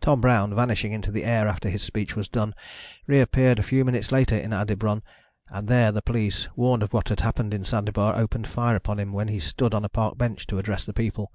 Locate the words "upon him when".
8.76-9.26